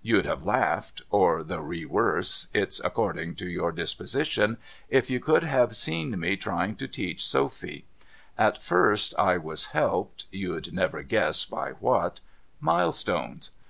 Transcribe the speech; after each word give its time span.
You'd 0.00 0.24
have 0.24 0.46
laughed— 0.46 1.02
or 1.10 1.42
the 1.44 1.60
rewerse— 1.60 2.46
it's 2.64 2.80
according 2.82 3.34
to 3.34 3.46
your 3.46 3.72
disposition— 3.72 4.56
if 4.98 5.10
you 5.10 5.20
could 5.20 5.42
have 5.44 5.76
seen 5.76 6.18
me 6.18 6.38
trying 6.38 6.76
to 6.76 6.88
teach 6.88 7.22
Sophy. 7.26 7.84
At 8.38 8.62
first 8.62 9.12
I 9.18 9.36
was 9.36 9.66
helped— 9.76 10.28
you'd 10.30 10.72
never 10.72 11.02
guess 11.02 11.44
by 11.44 11.72
what— 11.72 12.20
milestones. 12.58 13.50